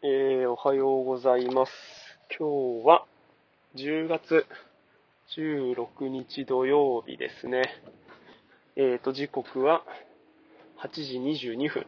[0.00, 1.72] えー、おはようございます。
[2.38, 3.04] 今日は
[3.74, 4.46] 10月
[5.36, 7.64] 16日土曜日ですね。
[8.76, 9.82] えーと、時刻は
[10.84, 10.88] 8
[11.34, 11.86] 時22分。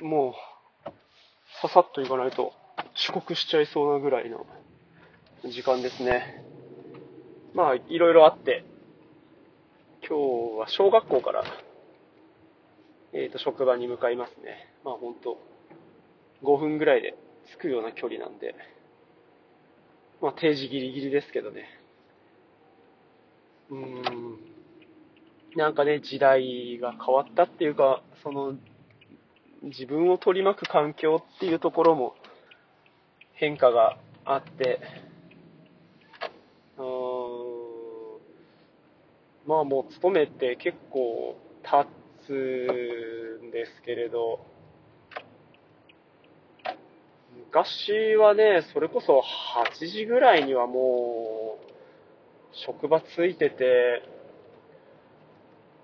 [0.00, 0.34] も
[0.86, 0.90] う、
[1.60, 2.54] ささっと行かないと
[2.96, 4.46] 遅刻しちゃいそうなぐらいの
[5.44, 6.42] 時間ですね。
[7.52, 8.64] まあ、いろいろあって、
[10.08, 11.44] 今日は小学校から、
[13.12, 14.72] えーと、職場に向かいますね。
[14.86, 15.49] まあ本当
[16.42, 17.14] 5分ぐらいで
[17.52, 18.54] 着くような距離なんで、
[20.20, 21.66] まあ定時ギリギリですけどね。
[23.70, 24.38] うーん。
[25.56, 28.54] なんかね、時代が変わったっていうか、その、
[29.62, 32.14] 自分を取り巻く環境っていうところも
[33.32, 34.80] 変化があって、
[36.78, 37.10] うーん、
[39.46, 41.86] まあもう勤めて結構経
[42.26, 44.40] つんですけれど、
[47.52, 49.24] 昔はね、それこそ
[49.80, 51.70] 8時ぐらいにはもう、
[52.64, 54.04] 職場ついてて、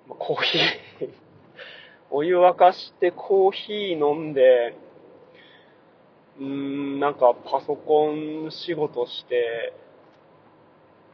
[0.08, 1.10] コーヒー
[2.10, 4.76] お湯沸かしてコーヒー飲んで、
[6.38, 9.72] うーん、なんかパソコン仕事して、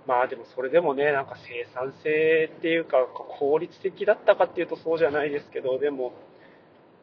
[0.06, 6.12] まあでもそれでもね、なんか生産性っていうか効率的だったかっていうとそうじゃないですけど、でも、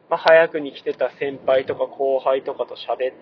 [0.08, 3.14] まあ早くに来てた先輩とか後輩とかと喋っ、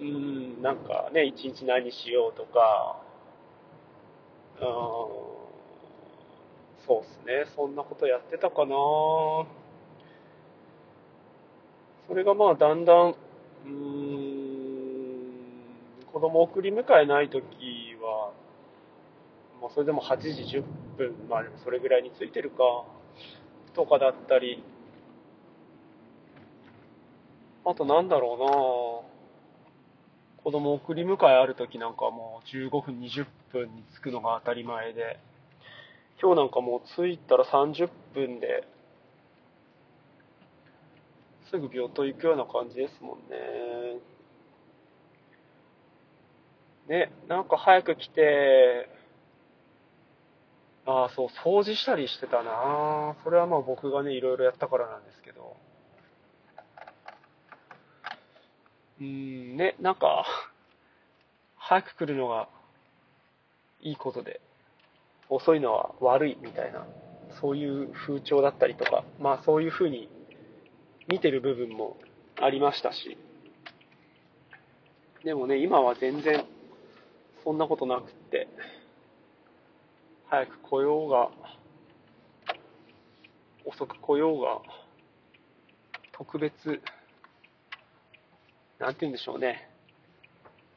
[0.00, 3.02] うん、なんかね、一日何しようとか、
[4.60, 4.64] うん、
[6.86, 8.76] そうっすね、そんなことやってたかな。
[12.06, 13.14] それがまあだんだん、
[13.66, 13.74] うん、
[16.12, 18.32] 子供送り迎えないときは、
[19.60, 20.62] まあそれでも8時10
[20.96, 22.84] 分、まあでそれぐらいについてるか、
[23.74, 24.62] とかだったり、
[27.70, 29.10] あとなんだろう
[30.40, 35.18] な子供送り迎えある時なんかもう15分、20分に着くのが当たり前で、
[36.22, 38.66] 今日なんかもう着いたら30分で、
[41.50, 44.00] すぐ病棟行くような感じですもんね。
[46.88, 48.88] ね、なんか早く来て、
[50.86, 55.27] ああ、そう、掃除したりしてたなそれはまあ僕がね、いろいろやったからなんですけど。
[59.00, 60.24] うん、ね、なんか、
[61.56, 62.48] 早く来るのが
[63.80, 64.40] いいことで、
[65.28, 66.86] 遅いのは悪いみたいな、
[67.40, 70.08] そういう風潮だったりとか、まあそういう風に
[71.06, 71.96] 見てる部分も
[72.40, 73.16] ありましたし、
[75.24, 76.44] でもね、今は全然
[77.44, 78.48] そんなことなくって、
[80.26, 81.30] 早く来ようが、
[83.64, 84.60] 遅く来ようが、
[86.12, 86.80] 特別
[88.78, 89.68] なんて言うんでしょうね。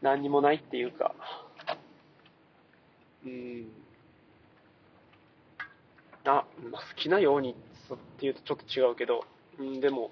[0.01, 1.13] 何にもないっていうか、
[3.23, 3.67] うん。
[6.25, 9.23] あ、まあ、好きなようにっていうとちょっと違うけど、
[9.59, 10.09] うん、でも、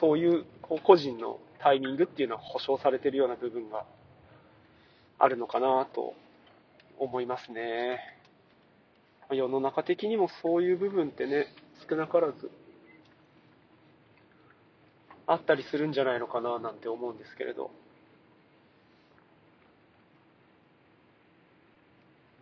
[0.00, 3.84] そういう個人のタイミングっていうのは保証されてるような部分が
[5.20, 6.14] あるのかなと
[6.98, 8.00] 思いますね。
[9.30, 11.46] 世の中的にもそういう部分ってね、
[11.88, 12.50] 少なからず
[15.32, 17.70] あったりするんじゃないのかななんて思うんですけれど。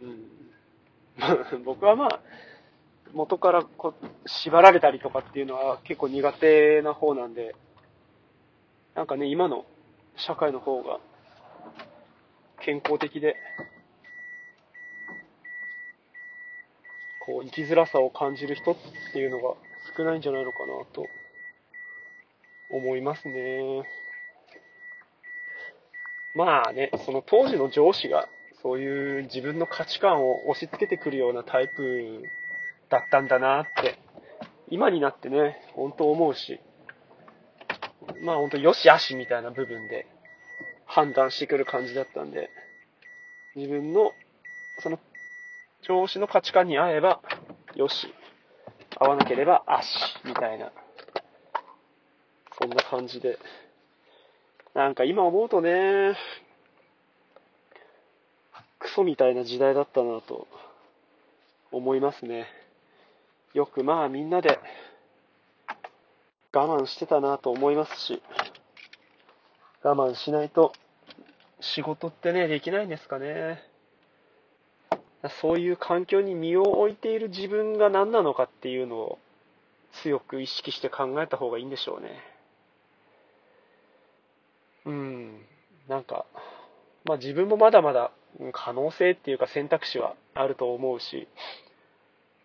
[0.03, 1.63] うん。
[1.65, 2.21] 僕はまあ、
[3.13, 3.95] 元からこ
[4.27, 7.55] 縛られたりとかっていうのは結構苦手な方なんで、
[8.97, 9.65] なんかね、今の
[10.17, 10.99] 社会の方が
[12.61, 13.37] 健康的で、
[17.25, 18.77] こう生きづらさを感じる人っ
[19.13, 19.55] ていうのが
[19.97, 21.07] 少ないんじゃないのかなと
[22.81, 23.85] 思いますね。
[26.35, 28.29] まあね、その当時の上司が
[28.63, 32.23] そういう自分の価値観を押し付けてくるようなタイプ
[32.89, 33.99] だったんだなって、
[34.71, 36.61] 今になってね、本当思うし、
[38.23, 40.07] まあ本当よしあしみたいな部分で
[40.87, 42.49] 判断してくる感じだったんで、
[43.57, 44.13] 自分の
[44.79, 44.99] その
[45.83, 47.21] 上司の価値観に合えば
[47.75, 48.15] よし、
[48.99, 49.89] 合わなければあし、
[50.25, 50.73] みたいな
[52.61, 53.39] そんな感じで。
[54.75, 56.15] なんか今思うとね、
[58.79, 60.47] クソみたいな時代だったなと
[61.73, 62.47] 思いますね。
[63.55, 64.61] よくまあみんなで
[66.53, 68.23] 我慢してたなと思いますし、
[69.83, 70.73] 我慢しないと
[71.61, 73.63] 仕事ってね、できないんですかね。
[75.41, 79.19] そういう環境に身を置いている自分が何なのかっていうのを
[80.03, 82.40] 強く意識して考えた方がいいんでしょうね。
[84.91, 85.47] うん、
[85.89, 86.27] なんか、
[87.05, 88.11] まあ自分もまだまだ
[88.53, 91.29] 可能性っていうか選択肢はあると思うし、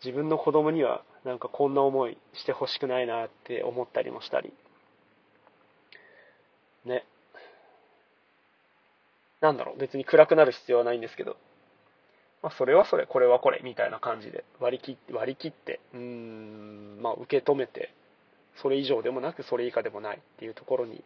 [0.04, 4.54] 自分の子供にはなんかこんな思いしてほしくないなって思ったりもしたり。
[6.86, 7.04] ね。
[9.42, 11.38] なんだろう、別に暗くなる必要はないんですけど、
[12.44, 17.92] まあ、それはそれ、これはこれ、みたいな感じで割り切って、割り切って、うーん、まあ、受け止めて、
[18.62, 21.04] それ以上でもなく、それ以下でもないっていうところに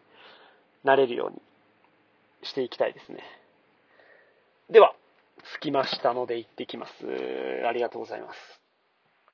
[0.83, 1.41] なれるように
[2.43, 3.23] していきたいですね。
[4.69, 4.93] では、
[5.57, 6.93] 着きましたので行ってきます。
[7.67, 8.58] ありがとうございます。